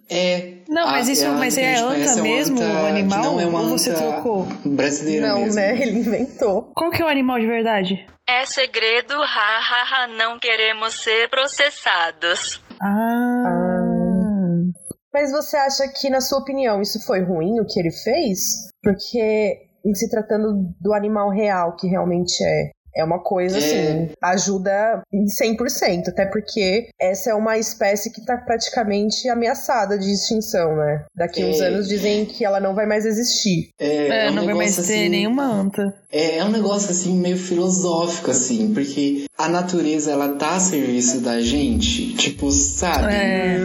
[0.10, 0.54] É.
[0.70, 3.24] Não, mas a- isso- a anta mas a é anta uma mesmo, anta o animal?
[3.24, 4.48] Não é uma Ou você anta trocou?
[4.66, 5.56] brasileira Não, mesmo.
[5.56, 5.82] né?
[5.82, 6.72] Ele inventou.
[6.76, 8.06] Qual que é o animal de verdade?
[8.28, 12.60] É segredo, hahaha, não queremos ser processados.
[12.82, 13.56] Ah.
[15.14, 18.68] Mas você acha que, na sua opinião, isso foi ruim o que ele fez?
[18.82, 22.72] Porque, em se tratando do animal real, que realmente é.
[22.96, 23.60] É uma coisa É.
[23.60, 30.12] assim, ajuda em 100%, até porque essa é uma espécie que tá praticamente ameaçada de
[30.12, 31.04] extinção, né?
[31.16, 31.68] Daqui uns É.
[31.68, 33.70] anos dizem que ela não vai mais existir.
[33.80, 35.94] É, um não vai mais negócio ter assim- nenhuma anta.
[36.12, 41.20] É, é um negócio assim meio filosófico assim, porque a natureza ela tá a serviço
[41.20, 43.14] da gente, tipo, sabe?
[43.14, 43.58] É.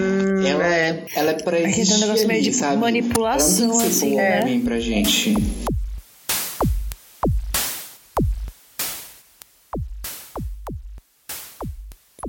[0.49, 2.77] Ela é, ela é pra Aqui tem um existir negócio meio ali, de sabe?
[2.79, 4.61] manipulação, ela não tem que ser assim, né?
[4.65, 5.35] pra gente.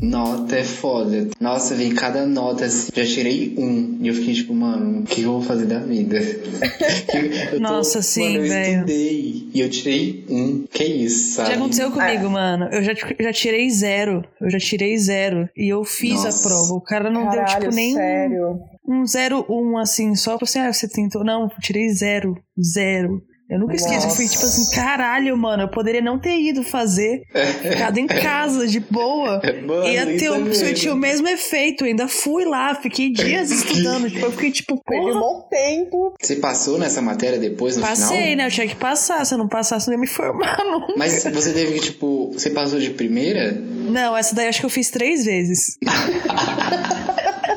[0.02, 1.28] Nota é foda.
[1.40, 2.92] Nossa, vi cada nota assim.
[2.96, 4.00] Já tirei um.
[4.02, 6.18] E eu fiquei tipo, mano, o que eu vou fazer da vida?
[7.52, 8.74] Tô- Nossa, sim, mano, eu velho.
[8.80, 9.50] estudei.
[9.54, 10.66] E eu tirei um.
[10.72, 11.50] Que isso, sabe?
[11.50, 12.66] Já aconteceu comigo, mano.
[12.72, 14.24] Eu já, eu já tirei zero.
[14.40, 15.48] Eu já tirei zero.
[15.56, 16.40] E eu fiz Nossa.
[16.48, 16.74] a prova.
[16.74, 18.60] O cara não Caralho, deu, tipo, nem sério.
[18.88, 21.24] um zero, um, assim, só pra você, ah, você tentou.
[21.24, 22.36] Não, tirei zero.
[22.60, 23.22] Zero.
[23.52, 24.08] Eu nunca esqueço.
[24.08, 27.24] Eu fui tipo assim, caralho, mano, eu poderia não ter ido fazer.
[27.62, 29.42] Ficado em casa, de boa.
[29.68, 30.56] Mano, Ia ter o, mesmo.
[30.66, 31.84] surtir o mesmo efeito.
[31.84, 34.10] Eu ainda fui lá, fiquei dias estudando.
[34.10, 36.14] tipo, eu fiquei tipo, Perdi um bom tempo.
[36.20, 38.36] Você passou nessa matéria depois no Passei, final?
[38.38, 38.46] né?
[38.48, 39.26] Eu tinha que passar.
[39.26, 40.96] Se eu não passasse, eu não ia me formar, não.
[40.98, 43.52] Mas você teve que, tipo, você passou de primeira?
[43.52, 45.78] Não, essa daí acho que eu fiz três vezes.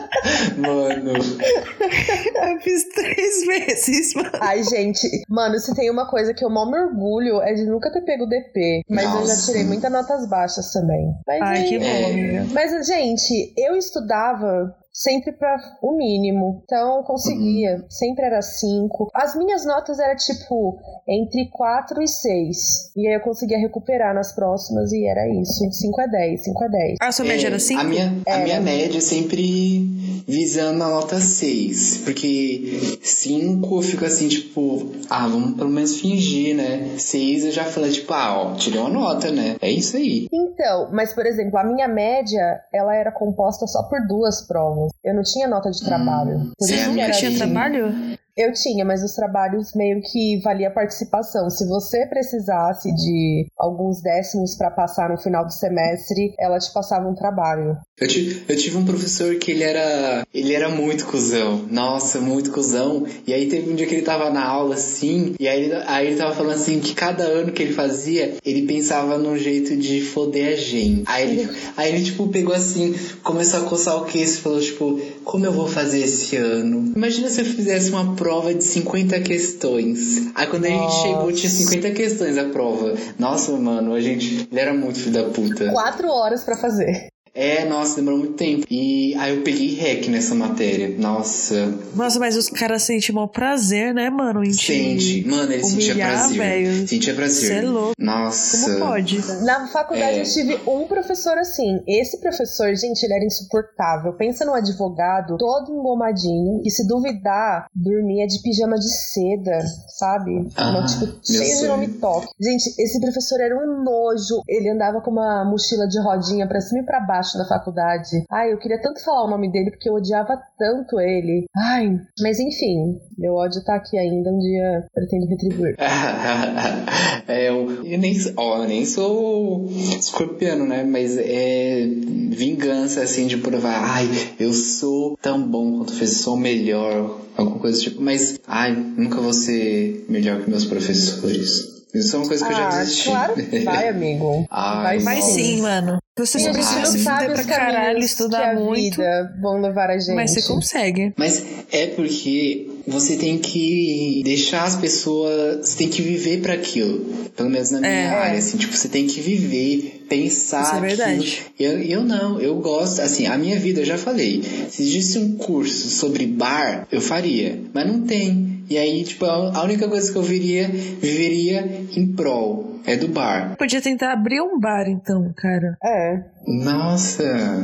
[0.57, 1.13] Mano.
[2.55, 4.31] Eu fiz três vezes, mano.
[4.41, 7.93] Ai, gente, mano, se tem uma coisa que eu mal me orgulho é de nunca
[7.93, 8.83] ter pego DP.
[8.89, 9.47] Mas eu já Nossa.
[9.53, 11.13] tirei muitas notas baixas também.
[11.27, 12.05] Mas, Ai, que bom, É.
[12.11, 12.47] amiga.
[12.53, 16.63] mas gente, eu estudava sempre para o mínimo.
[16.65, 17.85] Então eu conseguia.
[17.89, 19.09] Sempre era 5.
[19.15, 22.93] As minhas notas eram tipo entre 4 e 6.
[22.97, 25.69] E aí eu conseguia recuperar nas próximas e era isso.
[25.73, 26.97] 5 a 10, 5 a 10.
[27.01, 27.81] A sua média É, era 5?
[27.81, 28.45] A minha, a É.
[28.45, 29.85] minha média sempre
[30.27, 32.03] visando a nota 6.
[32.05, 36.95] Porque 5 eu fico assim, tipo, ah, vamos pelo menos fingir, né?
[36.99, 39.57] 6 eu já falei, tipo, ah, ó, tirei uma nota, né?
[39.61, 40.27] É isso aí.
[40.33, 44.91] Então, mas por exemplo, a minha média, ela era composta só por duas provas.
[45.05, 46.53] Eu não tinha nota de trabalho.
[46.59, 47.37] Por Sim, isso a que minha era Tinha Sim.
[47.37, 47.53] assim.
[47.53, 48.14] trabalho?
[48.37, 51.49] Eu tinha, mas os trabalhos meio que valia participação.
[51.49, 57.09] Se você precisasse de alguns décimos para passar no final do semestre, ela te passava
[57.09, 57.77] um trabalho.
[58.01, 60.27] Eu, ti- eu tive um professor que ele era.
[60.35, 61.65] Ele era muito cuzão.
[61.71, 63.07] Nossa, muito cuzão.
[63.25, 65.37] E aí teve um dia que ele tava na aula assim.
[65.39, 69.17] E aí, aí ele tava falando assim que cada ano que ele fazia, ele pensava
[69.17, 71.05] num jeito de foder a gente.
[71.07, 75.01] Aí ele, aí ele tipo, pegou assim, começou a coçar o queixo e falou, tipo,
[75.25, 76.93] como eu vou fazer esse ano?
[76.95, 80.31] Imagina se eu fizesse uma prova de 50 questões.
[80.35, 81.03] Aí quando a gente Nossa.
[81.03, 82.95] chegou, tinha 50 questões a prova.
[83.19, 84.49] Nossa, mano, a gente.
[84.51, 85.71] Ele era muito filho da puta.
[85.71, 87.09] Quatro horas pra fazer.
[87.35, 88.65] É, nossa, demorou muito tempo.
[88.71, 90.95] E aí eu peguei REC nessa matéria.
[90.97, 91.67] Nossa,
[91.97, 94.45] Nossa, mas os caras sentem maior prazer, né, mano?
[94.45, 95.27] Em te sente.
[95.29, 96.37] Mano, ele sentia humilhar, prazer.
[96.39, 96.89] velho.
[96.89, 97.49] Sentia prazer.
[97.49, 97.95] Cê é louco.
[97.99, 98.75] Nossa.
[98.75, 99.19] Como pode?
[99.45, 100.21] Na faculdade É.
[100.21, 101.81] eu tive um professor assim.
[101.89, 104.13] Esse professor, gente, ele era insuportável.
[104.13, 109.59] Pensa num advogado todo engomadinho que se duvidar, dormia de pijama de seda,
[109.99, 110.47] sabe?
[110.55, 112.29] Ah, Uma, tipo, cheio de nome toque.
[112.41, 114.41] Gente, esse professor era um nojo.
[114.49, 118.25] Ele andava com uma mochila de rodinha pra cima e pra baixo na faculdade.
[118.31, 121.47] Ai, eu queria tanto falar o nome dele porque eu odiava tanto ele.
[121.57, 124.31] Ai, mas enfim, meu ódio tá aqui ainda.
[124.31, 125.77] Um dia pretendo retribuir.
[127.29, 129.67] é, eu, eu nem, ó, eu nem sou
[129.99, 130.85] escorpiano, né?
[130.85, 131.87] Mas é
[132.31, 134.09] vingança, assim, de provar, ai,
[134.39, 138.01] eu sou tão bom quanto fez, sou melhor, alguma coisa tipo.
[138.01, 141.74] Mas, ai, nunca vou ser melhor que meus professores.
[141.95, 143.05] Isso é uma coisa que eu já Ah, desisti.
[143.09, 144.47] claro que vai, amigo.
[144.51, 145.33] Ai, Vai Mas nossa.
[145.35, 145.99] sim, mano.
[146.17, 149.01] Você só precisa não se sabe fuder pra caralho, estudar muito.
[149.41, 150.15] vão levar a gente.
[150.15, 151.13] Mas você consegue.
[151.17, 155.69] Mas é porque você tem que deixar as pessoas.
[155.69, 157.01] Você tem que viver para aquilo.
[157.37, 158.07] Pelo menos na minha É.
[158.09, 160.63] área, assim, tipo, você tem que viver, pensar.
[160.63, 160.87] Isso é aquilo.
[160.89, 161.43] verdade.
[161.59, 164.41] Eu, eu não, eu gosto, assim, a minha vida, eu já falei.
[164.71, 167.59] Se existisse um curso sobre bar, eu faria.
[167.73, 168.54] Mas não tem.
[168.69, 171.61] E aí, tipo, a única coisa que eu viria, viveria
[171.97, 172.73] em prol.
[172.87, 173.57] É do bar.
[173.57, 175.75] Podia tentar abrir um bar, então, cara.
[175.83, 177.23] É, Nossa!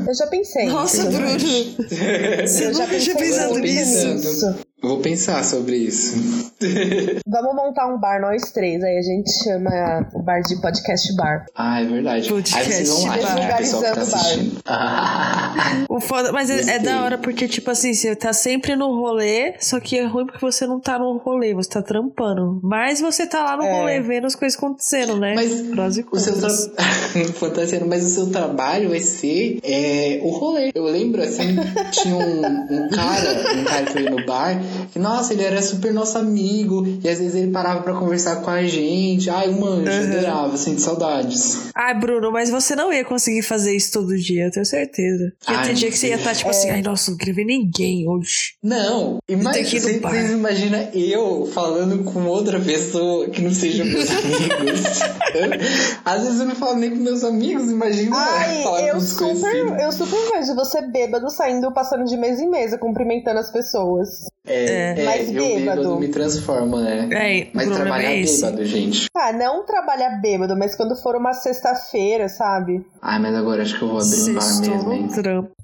[0.09, 0.65] eu já pensei.
[0.67, 1.39] Nossa, eu já- Bruno.
[1.39, 4.57] Você Eu já tinha pensei pensado nisso?
[4.83, 6.53] Vou pensar sobre isso.
[7.27, 11.45] Vamos montar um bar nós três, aí a gente chama o bar de podcast bar.
[11.55, 12.29] Ah, é verdade.
[12.29, 13.35] Podcast Aí vocês vão lá, bar.
[13.35, 14.16] né, pessoal que tá o bar.
[14.16, 14.61] assistindo.
[14.66, 18.88] Ah, O foda, mas é, é da hora porque, tipo assim, você tá sempre no
[18.99, 22.59] rolê, só que é ruim porque você não tá no rolê, você tá trampando.
[22.62, 23.73] Mas você tá lá no É.
[23.81, 25.35] rolê vendo as coisas acontecendo, né?
[25.35, 26.49] Mas Prós e o seu tra...
[27.35, 30.71] Fantasia, mas o seu trabalho vai ser é, o rolê.
[30.75, 31.57] Eu lembro, assim,
[31.90, 34.61] tinha um, um cara, um cara que ia no bar,
[34.92, 38.50] que, nossa, ele era super nosso amigo, e às vezes ele parava pra conversar com
[38.50, 39.28] a gente.
[39.30, 40.12] Ai, um anjo, Uhum.
[40.18, 41.70] adorava, sinto saudades.
[41.74, 45.33] Ai, Bruno, mas você não ia conseguir fazer isso todo dia, eu tenho certeza.
[45.48, 46.72] Ia Ai, ter dia que você ia estar, tipo assim, É.
[46.72, 48.54] ai, nossa, não queria ver ninguém hoje.
[48.62, 55.00] Não, imagina, vocês, vocês imaginam eu falando com outra pessoa que não seja meus amigos.
[56.04, 59.80] às vezes eu não falo nem com meus amigos, imagina Ai, falar eu com super,
[59.80, 64.09] eu super vejo você bêbado saindo, passando de mesa em mesa, cumprimentando as pessoas.
[64.46, 65.81] É, é, Mais eu bêbado.
[65.83, 67.09] bêbado me transforma, né?
[67.12, 69.07] É, Mas o problema trabalhar é bêbado, gente.
[69.16, 72.85] Ah, não trabalhar bêbado, mas quando for uma sexta-feira, sabe?
[73.01, 75.09] Ai, mas agora acho que eu vou abrir um bar mesmo, hein?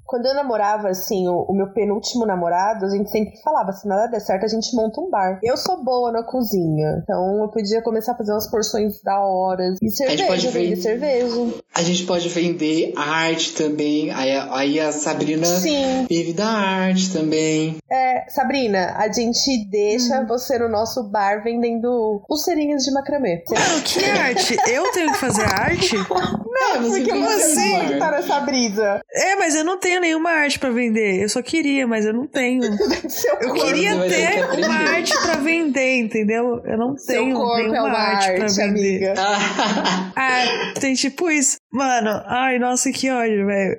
[0.07, 4.07] Quando eu namorava, assim, o, o meu penúltimo namorado, a gente sempre falava, se nada
[4.07, 5.39] der certo, a gente monta um bar.
[5.43, 9.75] Eu sou boa na cozinha, então eu podia começar a fazer umas porções da hora.
[9.81, 11.53] E cerveja, pode ver- vender cerveja.
[11.75, 14.09] A gente pode vender arte também.
[14.11, 16.05] Aí, a- aí a Sabrina Sim.
[16.09, 17.75] vive da arte também.
[17.91, 20.25] É, Sabrina, a gente deixa Hum.
[20.27, 23.43] você no nosso bar vendendo pulseirinhas de macramê.
[23.49, 24.55] Mano, que arte?
[24.71, 25.95] Eu tenho que fazer arte?
[26.59, 29.01] Não, você Porque você tem que tá nessa brisa.
[29.13, 31.21] É, mas eu não tenho nenhuma arte pra vender.
[31.21, 32.61] Eu só queria, mas eu não tenho.
[33.09, 34.67] Seu Eu corpo, queria vai ter que aprender.
[34.67, 36.61] uma arte pra vender, entendeu?
[36.65, 39.09] Eu não seu tenho corpo nenhuma é uma arte, pra arte, vender.
[39.09, 39.13] amiga.
[40.19, 41.57] Ah, tem tipo isso.
[41.71, 43.77] Mano, ai, nossa, que ódio, velho.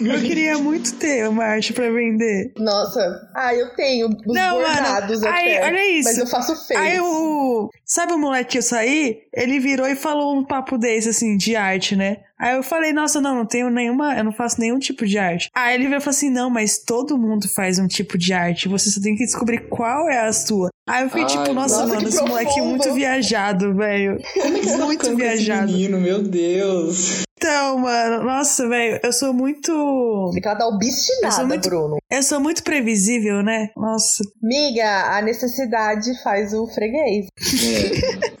[0.00, 2.52] Eu queria muito ter uma arte pra vender.
[2.58, 3.00] Nossa,
[3.34, 4.66] ah, eu tenho os Não, mano.
[4.74, 5.66] bordados Ai, até.
[5.66, 6.08] olha isso.
[6.08, 6.80] Mas eu faço feio.
[6.80, 7.70] Aí o.
[7.84, 9.18] Sabe o moleque que eu saí?
[9.32, 12.18] Ele virou e falou um papo desse, assim, de arte, né?
[12.38, 14.14] Aí eu falei, nossa, não, não tenho nenhuma.
[14.14, 15.48] Eu não faço nenhum tipo de arte.
[15.54, 18.68] Aí ele veio e falou assim: não, mas todo mundo faz um tipo de arte.
[18.68, 20.68] Você só tem que descobrir qual é a sua.
[20.86, 22.68] Aí eu fiquei Ai, tipo, nossa, nossa, mano, que esse moleque é profundo.
[22.70, 24.18] muito viajado, velho.
[24.86, 25.72] Muito viajado.
[25.72, 27.25] Menino, meu Deus.
[27.38, 30.30] Então, mano, nossa, velho, eu sou muito.
[30.32, 31.96] Fica ela dá Eu obstinada, sou muito- Bruno.
[32.10, 33.68] Eu sou muito previsível, né?
[33.76, 34.22] Nossa.
[34.42, 37.26] Miga, a necessidade faz o freguês.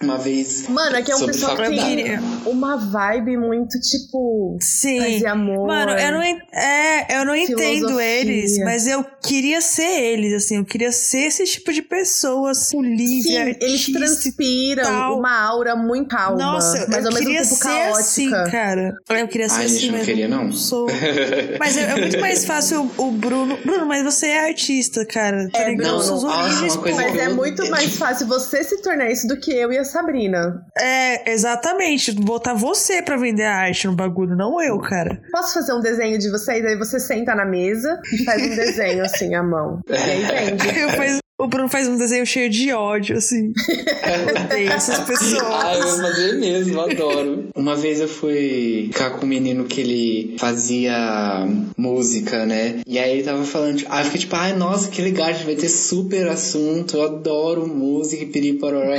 [0.00, 0.66] É, uma vez.
[0.68, 5.26] Mano, aqui é um pessoal que tem uma vibe muito, tipo, Sim.
[5.26, 5.66] amor.
[5.66, 10.64] Mano, eu não, é, eu não entendo eles, mas eu queria ser eles, assim, eu
[10.64, 15.18] queria ser esse tipo de pessoa, assim, livre, Sim, eles artista e transpiram tal.
[15.18, 17.98] uma aura muito calma, Nossa, mas eu ao mesmo tempo ser caótica.
[18.00, 18.85] assim, cara.
[19.10, 20.52] Eu queria ser Ai, assim gente, não queria, não.
[20.52, 20.86] Sou.
[21.58, 23.56] Mas é, é muito mais fácil o, Bruno.
[23.64, 25.48] Bruno, mas você é artista, cara.
[25.50, 25.88] Tá É, ligado?
[25.88, 26.76] Bruno, Suas nossa, origens.
[26.76, 30.62] Mas é muito mais fácil você se tornar isso do que eu e a Sabrina.
[30.78, 32.12] É, exatamente.
[32.12, 35.20] Botar você pra vender a arte no bagulho, não eu, cara.
[35.32, 36.64] Posso fazer um desenho de vocês?
[36.64, 39.80] Aí você senta na mesa e faz um desenho assim à mão.
[39.88, 40.78] E aí vende.
[40.78, 43.52] Eu faz- o Bruno faz um desenho cheio de ódio, assim.
[43.68, 45.42] Eu odeio essas pessoas.
[45.66, 47.48] Ah, eu fazer mesmo, adoro.
[47.54, 51.46] Uma vez eu fui ficar com um menino que ele fazia
[51.76, 52.80] música, né?
[52.86, 55.32] E aí ele tava falando, tipo, ah, eu fiquei tipo, ai, nossa, que legal, a
[55.32, 58.94] gente vai ter super assunto, eu adoro música e piripororó.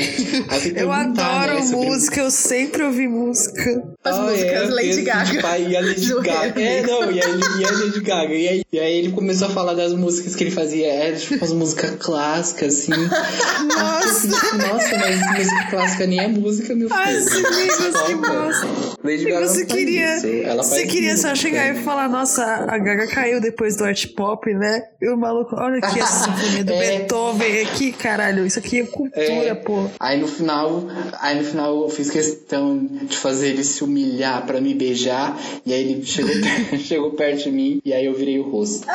[0.75, 3.83] Eu adoro né, sobre- música, eu sempre ouvi música.
[4.03, 5.25] As Ah, músicas é, Lady Gaga.
[5.31, 6.61] Tipo, aí a Lady Gaga.
[6.61, 8.33] É, não, e aí, e a Lady Gaga.
[8.33, 10.87] E aí, e aí ele começou a falar das músicas que ele fazia.
[10.87, 12.91] Era tipo umas músicas clássicas, assim.
[13.67, 14.27] Nossa!
[14.57, 16.99] Nossa, mas música clássica nem é música, meu filho.
[16.99, 18.67] Ai, Nicolas, que bosta.
[19.03, 20.19] Lady E Gaga você queria,
[20.57, 24.83] você queria só chegar e falar, nossa, a Gaga caiu depois do art pop, né?
[25.01, 26.97] E o maluco, olha aqui essa sinfonia do É.
[26.99, 29.55] Beethoven aqui, caralho, isso aqui é cultura, É.
[29.55, 29.85] pô.
[29.99, 30.83] Aí no final,
[31.19, 35.37] aí no final eu fiz questão de fazer ele se humilhar pra me beijar.
[35.65, 36.31] E aí ele chegou,
[36.79, 38.85] chegou perto de mim e aí eu virei o rosto.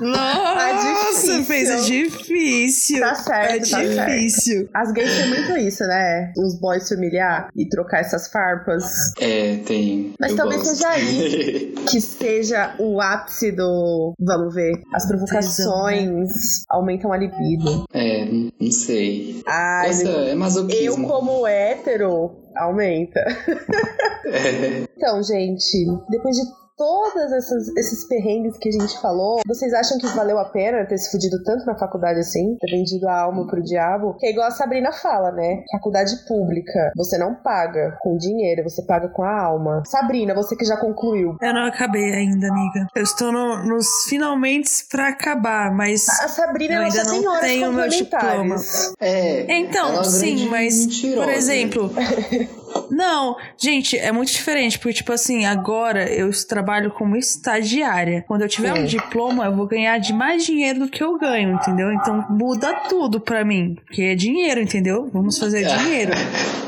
[0.00, 1.44] Nossa, difícil.
[1.44, 3.00] fez é difícil.
[3.00, 4.10] Tá certo, é tá certo.
[4.10, 4.68] difícil.
[4.74, 6.32] As gays têm muito isso, né?
[6.36, 8.84] Os boys se humilhar e trocar essas farpas.
[9.20, 10.12] É, tem.
[10.20, 10.74] Mas eu talvez gosto.
[10.76, 14.14] seja aí que seja o ápice do.
[14.18, 14.80] Vamos ver.
[14.92, 16.28] As provocações
[16.68, 17.84] aumentam a libido.
[17.92, 19.42] é, não- sei.
[19.46, 21.06] Ai, Nossa, é eu, masoquismo.
[21.08, 23.24] como hétero, aumenta.
[24.96, 26.42] Então, gente, depois de
[26.76, 30.98] todos essas, esses perrengues que a gente falou, vocês acham que valeu a pena ter
[30.98, 32.56] se fudido tanto na faculdade assim?
[32.60, 34.16] Ter vendido a alma pro diabo?
[34.18, 35.62] Que é igual a Sabrina fala, né?
[35.72, 39.82] Faculdade pública, você não paga com dinheiro, você paga com a alma.
[39.86, 41.36] Sabrina, você que já concluiu.
[41.40, 42.86] Eu não acabei ainda, amiga.
[42.94, 46.08] Eu estou no- nos finalmente pra acabar, mas.
[46.08, 48.92] A Sabrina Eu ela ainda tem não horas tenho meu complementares.
[49.00, 49.52] É.
[49.52, 51.22] é Então, uma sim, mas, mentirosa.
[51.26, 51.90] por exemplo.
[52.90, 58.24] Não, gente, é muito diferente, porque, tipo assim, agora eu trabalho como estagiária.
[58.26, 58.98] Quando eu tiver um Sim.
[58.98, 61.92] diploma, eu vou ganhar de mais dinheiro do que eu ganho, entendeu?
[61.92, 65.08] Então muda tudo pra mim, porque é dinheiro, entendeu?
[65.12, 66.12] Vamos fazer dinheiro.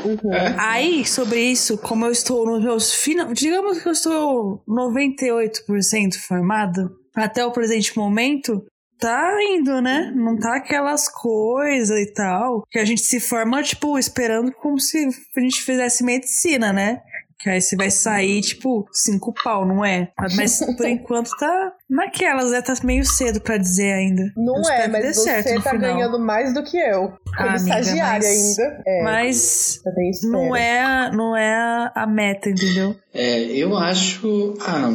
[0.05, 0.55] Uhum.
[0.57, 3.33] Aí, sobre isso, como eu estou nos meus final.
[3.33, 8.63] Digamos que eu estou 98% formada, até o presente momento,
[8.99, 10.11] tá indo, né?
[10.15, 12.63] Não tá aquelas coisas e tal.
[12.69, 17.01] Que a gente se forma, tipo, esperando como se a gente fizesse medicina, né?
[17.39, 20.11] Que aí você vai sair, tipo, cinco pau, não é?
[20.35, 22.63] Mas por enquanto tá naquelas, né?
[22.63, 24.23] Tá meio cedo pra dizer ainda.
[24.35, 25.77] Não é, mas você tá final.
[25.93, 27.09] ganhando mais do que eu.
[27.09, 28.83] Como Ah, amiga, estagiária mas- ainda.
[28.87, 30.33] É, Mas também espero.
[30.33, 32.95] não é, não é a- a meta, entendeu?
[33.13, 34.55] É, eu acho.
[34.61, 34.89] Ah,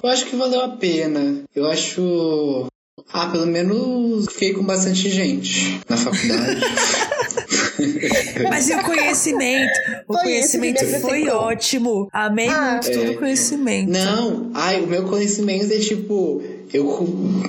[0.00, 1.42] eu acho que valeu a pena.
[1.52, 2.68] Eu acho.
[3.12, 6.60] Ah, pelo menos fiquei com bastante gente na faculdade.
[8.48, 9.72] Mas e o conhecimento?
[10.06, 12.08] O Foi conhecimento me foi ótimo.
[12.12, 12.72] Amei Ah.
[12.72, 13.10] muito todo É.
[13.10, 13.90] o conhecimento.
[13.90, 16.42] Não, ai, o meu conhecimento é tipo.
[16.72, 16.86] Eu,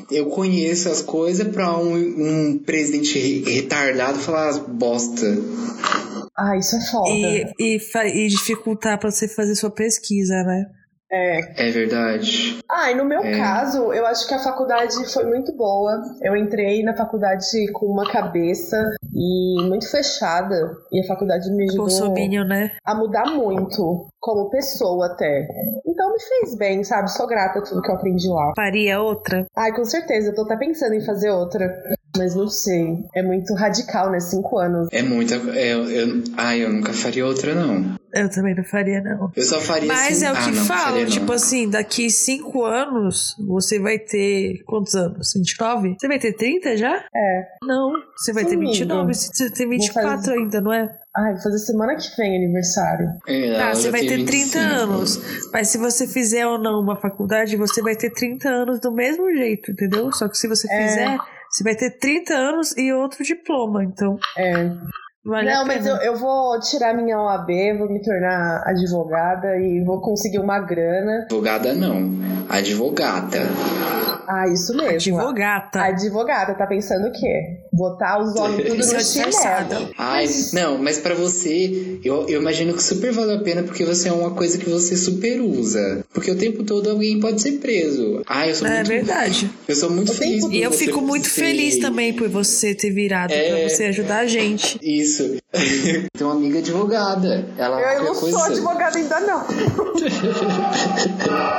[0.09, 5.27] eu conheço as coisas pra um, um presidente re- retardado falar as bosta.
[6.35, 7.09] Ah, isso é foda.
[7.09, 10.65] E, e, e dificultar pra você fazer sua pesquisa, né?
[11.11, 11.67] É.
[11.67, 12.59] É verdade.
[12.69, 13.37] Ah, e no meu É.
[13.37, 16.01] caso, eu acho que a faculdade foi muito boa.
[16.21, 18.77] Eu entrei na faculdade com uma cabeça
[19.13, 20.71] e muito fechada.
[20.91, 22.71] E a faculdade me ajudou Bolsominion, né?
[22.85, 25.47] a mudar muito, como pessoa até.
[25.85, 27.11] Então me fez bem, sabe?
[27.11, 28.53] Sou grata a tudo que eu aprendi lá.
[28.55, 29.45] Faria outra?
[29.55, 31.67] Ai, com certeza, eu tô até pensando em fazer outra.
[32.17, 33.05] Mas não sei.
[33.15, 34.19] É muito radical, né?
[34.19, 34.89] Cinco anos.
[34.91, 35.35] É muita.
[35.57, 37.95] É, eu, ai, eu nunca faria outra, não.
[38.13, 39.31] Eu também não faria, não.
[39.33, 40.25] Eu só faria Mas assim.
[40.25, 44.61] é o ah, que não, falam, faria tipo assim, daqui cinco anos você vai ter.
[44.65, 45.31] Quantos anos?
[45.33, 45.95] 29?
[45.97, 46.93] Você vai ter 30 já?
[47.15, 47.43] É.
[47.63, 49.13] Não, você vai ter Sim, 29, amiga.
[49.13, 50.93] você tem Vou 24 fazer- ainda, não é?
[51.15, 53.07] Ai, vou fazer semana que vem aniversário.
[53.27, 54.59] É, Tá, você vai ter 30 25.
[54.59, 55.21] anos.
[55.53, 59.31] Mas se você fizer ou não uma faculdade, você vai ter 30 anos do mesmo
[59.33, 60.11] jeito, entendeu?
[60.11, 60.87] Só que se você É.
[60.87, 61.17] fizer,
[61.51, 63.83] você vai ter 30 anos e outro diploma.
[63.83, 64.53] Então, É.
[65.23, 70.01] vale não, mas eu, eu vou tirar minha OAB, vou me tornar advogada e vou
[70.01, 71.23] conseguir uma grana.
[71.25, 72.11] Advogada não.
[72.49, 73.39] advogata.
[74.27, 75.17] Ah, isso mesmo.
[75.19, 75.81] Advogata.
[75.81, 77.57] Advogada, tá pensando o quê?
[77.73, 79.89] Botar os homens tudo no é chinelo.
[79.97, 84.07] Ai, não, mas pra você, eu, eu imagino que super vale a pena porque você
[84.07, 86.05] é uma coisa que você super usa.
[86.13, 88.21] Porque o tempo todo alguém pode ser preso.
[88.27, 88.87] Ai, eu sou É muito.
[88.87, 89.51] verdade.
[89.67, 90.43] Eu sou muito O feliz.
[90.49, 93.49] E eu fico muito ser- feliz também por você ter virado É.
[93.49, 94.79] pra você ajudar a gente.
[94.81, 95.10] Isso.
[96.17, 97.45] Tem uma amiga advogada.
[97.57, 98.37] Ela Eu não coisa.
[98.37, 99.43] sou advogada ainda, não.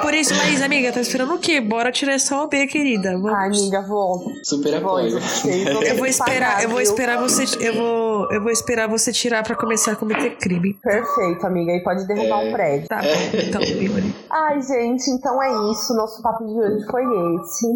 [0.03, 1.61] Por isso, Laís, amiga, tá esperando o quê?
[1.61, 3.12] Bora tirar essa OB, querida.
[3.12, 3.33] Vamos.
[3.33, 4.25] Ai, amiga, vou.
[4.45, 5.19] Super apoio.
[5.87, 9.55] Eu vou esperar, eu vou esperar você, eu vou, eu vou esperar você tirar pra
[9.57, 10.75] começar a cometer crime.
[10.83, 11.73] Perfeito, amiga.
[11.73, 12.49] E pode derrubar É.
[12.49, 12.88] um prédio.
[12.88, 13.61] Tá bom, então.
[14.31, 15.95] Ai, gente, então é isso.
[15.95, 17.67] Nosso papo de hoje foi esse.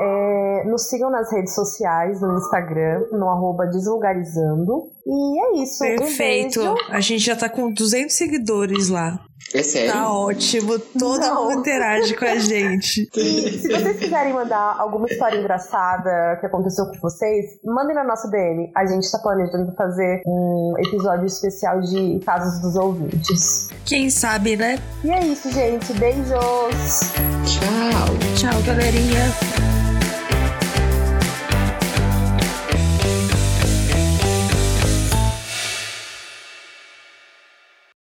[0.00, 4.90] É, nos sigam nas redes sociais, no Instagram, no arroba desvulgarizando.
[5.06, 5.78] E é isso.
[5.78, 6.60] Perfeito.
[6.60, 6.86] Um beijo.
[6.90, 9.18] A gente já tá com 200 seguidores lá.
[9.54, 9.92] É sério?
[9.92, 10.76] Tá ótimo.
[10.98, 11.44] Todo Não.
[11.48, 13.08] mundo interage com a gente.
[13.16, 18.28] E se vocês quiserem mandar alguma história engraçada que aconteceu com vocês, mandem na nossa
[18.28, 18.72] DM.
[18.76, 23.68] A gente tá planejando fazer um episódio especial de casos dos ouvintes.
[23.84, 24.78] Quem sabe, né?
[25.04, 25.92] E é isso, gente.
[25.92, 27.12] Beijos!
[27.44, 28.16] Tchau.
[28.36, 29.75] Tchau, galerinha.